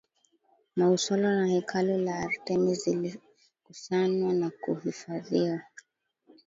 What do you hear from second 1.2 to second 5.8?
na Hekalu la Artemis zilikusanwa na kuhifadhiwa